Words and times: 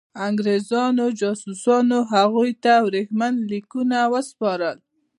انګرېزانو 0.27 1.05
جاسوسانو 1.19 1.99
هغوی 2.13 2.51
ته 2.63 2.73
ورېښمین 2.85 3.35
لیکونه 3.51 3.97
وسپارل. 4.13 4.77